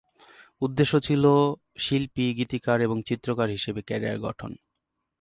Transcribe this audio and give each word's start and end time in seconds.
উদ্দেশ্য 0.61 0.93
ছিলো 0.99 1.31
শিল্পী, 1.77 2.25
গীতিকার 2.37 2.77
এবং 2.81 2.97
চিত্রকর 3.05 3.47
হিসেবে 3.49 3.81
ক্যারিয়ার 3.81 4.17
গঠন। 4.19 4.51